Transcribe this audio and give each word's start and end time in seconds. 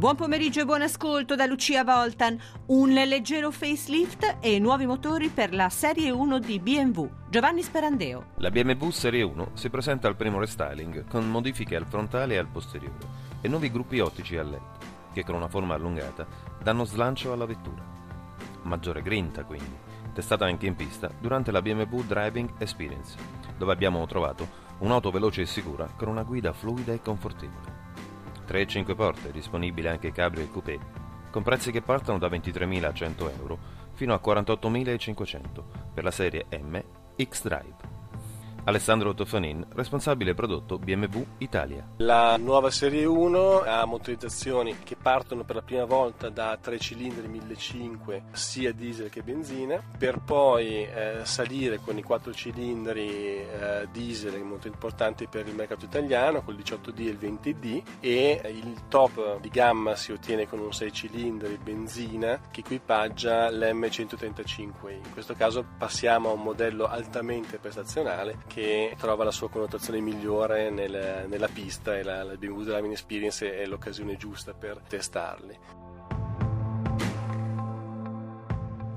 Buon 0.00 0.16
pomeriggio 0.16 0.62
e 0.62 0.64
buon 0.64 0.80
ascolto 0.80 1.34
da 1.34 1.44
Lucia 1.44 1.84
Voltan. 1.84 2.40
Un 2.68 2.88
leggero 2.88 3.50
facelift 3.50 4.38
e 4.40 4.58
nuovi 4.58 4.86
motori 4.86 5.28
per 5.28 5.52
la 5.52 5.68
Serie 5.68 6.08
1 6.08 6.38
di 6.38 6.58
BMW. 6.58 7.06
Giovanni 7.28 7.62
Sperandeo. 7.62 8.28
La 8.36 8.50
BMW 8.50 8.88
Serie 8.88 9.22
1 9.22 9.50
si 9.52 9.68
presenta 9.68 10.08
al 10.08 10.16
primo 10.16 10.40
restyling 10.40 11.06
con 11.06 11.28
modifiche 11.28 11.76
al 11.76 11.84
frontale 11.84 12.32
e 12.32 12.38
al 12.38 12.46
posteriore 12.46 12.96
e 13.42 13.48
nuovi 13.48 13.70
gruppi 13.70 14.00
ottici 14.00 14.38
a 14.38 14.42
LED 14.42 15.12
che 15.12 15.22
con 15.22 15.34
una 15.34 15.48
forma 15.48 15.74
allungata 15.74 16.26
danno 16.62 16.86
slancio 16.86 17.34
alla 17.34 17.44
vettura. 17.44 17.84
Maggiore 18.62 19.02
grinta 19.02 19.44
quindi, 19.44 19.76
testata 20.14 20.46
anche 20.46 20.64
in 20.64 20.76
pista 20.76 21.10
durante 21.20 21.50
la 21.50 21.60
BMW 21.60 22.00
Driving 22.06 22.52
Experience, 22.56 23.18
dove 23.58 23.74
abbiamo 23.74 24.06
trovato 24.06 24.48
un'auto 24.78 25.10
veloce 25.10 25.42
e 25.42 25.46
sicura 25.46 25.92
con 25.94 26.08
una 26.08 26.22
guida 26.22 26.54
fluida 26.54 26.94
e 26.94 27.02
confortevole. 27.02 27.80
3 28.50 28.62
e 28.62 28.66
5 28.66 28.96
porte, 28.96 29.30
disponibili 29.30 29.86
anche 29.86 30.10
cabrio 30.10 30.42
e 30.42 30.50
coupé, 30.50 30.76
con 31.30 31.44
prezzi 31.44 31.70
che 31.70 31.82
partono 31.82 32.18
da 32.18 32.26
23.100 32.26 33.38
euro 33.38 33.58
fino 33.92 34.12
a 34.12 34.20
48.500 34.20 35.62
per 35.94 36.02
la 36.02 36.10
serie 36.10 36.46
M 36.60 36.82
X-Drive. 37.16 37.89
Alessandro 38.64 39.14
Tofanin, 39.14 39.66
responsabile 39.74 40.34
prodotto 40.34 40.78
BMW 40.78 41.24
Italia. 41.38 41.86
La 41.98 42.36
nuova 42.36 42.70
Serie 42.70 43.04
1 43.04 43.60
ha 43.60 43.84
motorizzazioni 43.86 44.78
che 44.84 44.96
partono 45.00 45.44
per 45.44 45.56
la 45.56 45.62
prima 45.62 45.84
volta 45.84 46.28
da 46.28 46.58
3 46.60 46.78
cilindri 46.78 47.26
1500 47.28 48.36
sia 48.36 48.72
diesel 48.72 49.08
che 49.08 49.22
benzina, 49.22 49.82
per 49.96 50.20
poi 50.20 50.84
eh, 50.84 51.20
salire 51.22 51.78
con 51.78 51.96
i 51.96 52.02
4 52.02 52.32
cilindri 52.32 53.08
eh, 53.08 53.88
diesel 53.90 54.38
molto 54.42 54.68
importanti 54.68 55.26
per 55.26 55.46
il 55.46 55.54
mercato 55.54 55.86
italiano, 55.86 56.42
con 56.42 56.54
il 56.54 56.60
18D 56.60 56.98
e 56.98 57.08
il 57.08 57.18
20D 57.18 57.82
e 58.00 58.40
il 58.44 58.88
top 58.88 59.40
di 59.40 59.48
gamma 59.48 59.96
si 59.96 60.12
ottiene 60.12 60.46
con 60.46 60.58
un 60.58 60.72
6 60.72 60.92
cilindri 60.92 61.58
benzina 61.62 62.40
che 62.50 62.60
equipaggia 62.60 63.50
l'M135. 63.50 64.90
In 64.92 65.12
questo 65.12 65.34
caso 65.34 65.64
passiamo 65.78 66.28
a 66.28 66.32
un 66.32 66.42
modello 66.42 66.86
altamente 66.86 67.58
prestazionale 67.58 68.48
che 68.52 68.96
trova 68.98 69.22
la 69.22 69.30
sua 69.30 69.48
connotazione 69.48 70.00
migliore 70.00 70.70
nel, 70.70 71.26
nella 71.28 71.48
pista 71.48 71.96
e 71.96 72.02
la, 72.02 72.24
la 72.24 72.34
BMW 72.34 72.62
Driving 72.62 72.92
Experience 72.92 73.56
è 73.56 73.64
l'occasione 73.64 74.16
giusta 74.16 74.54
per 74.54 74.80
testarli. 74.88 75.58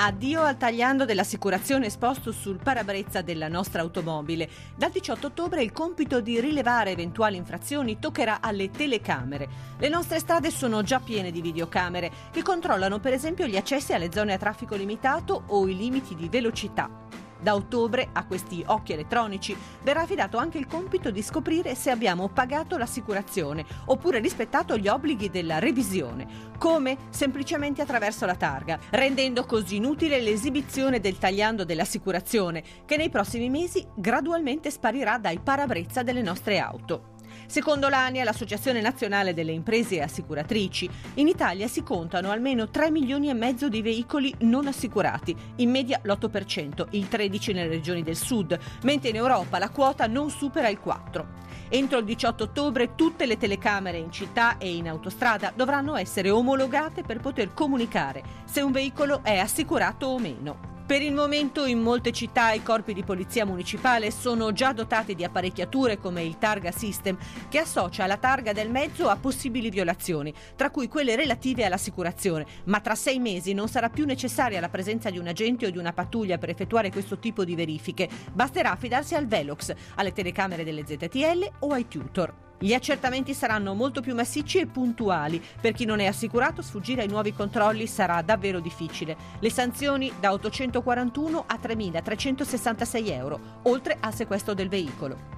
Addio 0.00 0.42
al 0.42 0.56
tagliando 0.56 1.04
dell'assicurazione 1.04 1.86
esposto 1.86 2.30
sul 2.30 2.60
parabrezza 2.62 3.22
della 3.22 3.48
nostra 3.48 3.80
automobile. 3.80 4.48
Dal 4.76 4.90
18 4.92 5.26
ottobre 5.26 5.62
il 5.62 5.72
compito 5.72 6.20
di 6.20 6.38
rilevare 6.40 6.90
eventuali 6.90 7.36
infrazioni 7.36 7.98
toccherà 7.98 8.40
alle 8.40 8.70
telecamere. 8.70 9.48
Le 9.78 9.88
nostre 9.88 10.20
strade 10.20 10.50
sono 10.50 10.82
già 10.82 11.00
piene 11.00 11.32
di 11.32 11.40
videocamere 11.40 12.12
che 12.30 12.42
controllano 12.42 13.00
per 13.00 13.14
esempio 13.14 13.46
gli 13.46 13.56
accessi 13.56 13.92
alle 13.92 14.12
zone 14.12 14.34
a 14.34 14.38
traffico 14.38 14.76
limitato 14.76 15.42
o 15.46 15.66
i 15.66 15.76
limiti 15.76 16.14
di 16.14 16.28
velocità. 16.28 17.17
Da 17.40 17.54
ottobre 17.54 18.08
a 18.12 18.24
questi 18.24 18.62
occhi 18.66 18.92
elettronici 18.92 19.56
verrà 19.82 20.02
affidato 20.02 20.38
anche 20.38 20.58
il 20.58 20.66
compito 20.66 21.10
di 21.10 21.22
scoprire 21.22 21.74
se 21.74 21.90
abbiamo 21.90 22.28
pagato 22.28 22.76
l'assicurazione 22.76 23.64
oppure 23.86 24.18
rispettato 24.18 24.76
gli 24.76 24.88
obblighi 24.88 25.30
della 25.30 25.58
revisione. 25.58 26.26
Come? 26.58 26.96
Semplicemente 27.10 27.82
attraverso 27.82 28.26
la 28.26 28.34
targa, 28.34 28.78
rendendo 28.90 29.44
così 29.44 29.76
inutile 29.76 30.20
l'esibizione 30.20 31.00
del 31.00 31.18
tagliando 31.18 31.64
dell'assicurazione 31.64 32.62
che 32.84 32.96
nei 32.96 33.10
prossimi 33.10 33.48
mesi 33.48 33.86
gradualmente 33.94 34.70
sparirà 34.70 35.18
dai 35.18 35.38
parabrezza 35.38 36.02
delle 36.02 36.22
nostre 36.22 36.58
auto. 36.58 37.16
Secondo 37.50 37.88
l'ANIA, 37.88 38.24
l'Associazione 38.24 38.82
Nazionale 38.82 39.32
delle 39.32 39.52
Imprese 39.52 40.02
Assicuratrici, 40.02 40.86
in 41.14 41.28
Italia 41.28 41.66
si 41.66 41.82
contano 41.82 42.30
almeno 42.30 42.68
3 42.68 42.90
milioni 42.90 43.30
e 43.30 43.32
mezzo 43.32 43.70
di 43.70 43.80
veicoli 43.80 44.34
non 44.40 44.66
assicurati, 44.66 45.34
in 45.56 45.70
media 45.70 45.98
l'8%, 46.02 46.88
il 46.90 47.08
13% 47.10 47.54
nelle 47.54 47.68
regioni 47.68 48.02
del 48.02 48.16
sud, 48.16 48.56
mentre 48.82 49.08
in 49.08 49.16
Europa 49.16 49.58
la 49.58 49.70
quota 49.70 50.06
non 50.06 50.28
supera 50.28 50.68
il 50.68 50.78
4%. 50.84 51.24
Entro 51.70 51.98
il 51.98 52.04
18 52.04 52.44
ottobre 52.44 52.94
tutte 52.94 53.24
le 53.24 53.38
telecamere 53.38 53.96
in 53.96 54.12
città 54.12 54.58
e 54.58 54.74
in 54.74 54.86
autostrada 54.86 55.50
dovranno 55.54 55.96
essere 55.96 56.28
omologate 56.28 57.02
per 57.02 57.20
poter 57.20 57.54
comunicare 57.54 58.22
se 58.44 58.60
un 58.60 58.72
veicolo 58.72 59.20
è 59.22 59.38
assicurato 59.38 60.06
o 60.06 60.18
meno. 60.18 60.67
Per 60.88 61.02
il 61.02 61.12
momento 61.12 61.66
in 61.66 61.82
molte 61.82 62.12
città 62.12 62.52
i 62.52 62.62
corpi 62.62 62.94
di 62.94 63.02
polizia 63.02 63.44
municipale 63.44 64.10
sono 64.10 64.52
già 64.52 64.72
dotati 64.72 65.14
di 65.14 65.22
apparecchiature 65.22 65.98
come 65.98 66.22
il 66.22 66.38
Targa 66.38 66.70
System 66.70 67.18
che 67.50 67.58
associa 67.58 68.06
la 68.06 68.16
targa 68.16 68.54
del 68.54 68.70
mezzo 68.70 69.10
a 69.10 69.16
possibili 69.16 69.68
violazioni, 69.68 70.32
tra 70.56 70.70
cui 70.70 70.88
quelle 70.88 71.14
relative 71.14 71.66
all'assicurazione, 71.66 72.46
ma 72.64 72.80
tra 72.80 72.94
sei 72.94 73.18
mesi 73.18 73.52
non 73.52 73.68
sarà 73.68 73.90
più 73.90 74.06
necessaria 74.06 74.60
la 74.60 74.70
presenza 74.70 75.10
di 75.10 75.18
un 75.18 75.26
agente 75.26 75.66
o 75.66 75.70
di 75.70 75.76
una 75.76 75.92
pattuglia 75.92 76.38
per 76.38 76.48
effettuare 76.48 76.90
questo 76.90 77.18
tipo 77.18 77.44
di 77.44 77.54
verifiche, 77.54 78.08
basterà 78.32 78.70
affidarsi 78.70 79.14
al 79.14 79.26
Velox, 79.26 79.74
alle 79.96 80.14
telecamere 80.14 80.64
delle 80.64 80.86
ZTL 80.86 81.50
o 81.58 81.72
ai 81.72 81.86
tutor. 81.86 82.47
Gli 82.60 82.72
accertamenti 82.72 83.34
saranno 83.34 83.72
molto 83.72 84.00
più 84.00 84.16
massicci 84.16 84.58
e 84.58 84.66
puntuali. 84.66 85.40
Per 85.60 85.72
chi 85.72 85.84
non 85.84 86.00
è 86.00 86.06
assicurato, 86.06 86.60
sfuggire 86.60 87.02
ai 87.02 87.08
nuovi 87.08 87.32
controlli 87.32 87.86
sarà 87.86 88.20
davvero 88.22 88.58
difficile. 88.58 89.16
Le 89.38 89.50
sanzioni 89.50 90.12
da 90.18 90.32
841 90.32 91.44
a 91.46 91.58
3.366 91.62 93.10
euro, 93.12 93.40
oltre 93.62 93.96
al 94.00 94.12
sequestro 94.12 94.54
del 94.54 94.68
veicolo. 94.68 95.37